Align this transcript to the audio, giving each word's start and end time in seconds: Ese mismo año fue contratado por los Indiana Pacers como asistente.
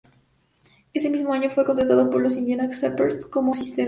Ese 0.95 1.11
mismo 1.11 1.31
año 1.31 1.51
fue 1.51 1.63
contratado 1.63 2.09
por 2.09 2.21
los 2.23 2.35
Indiana 2.35 2.67
Pacers 2.67 3.23
como 3.27 3.51
asistente. 3.51 3.79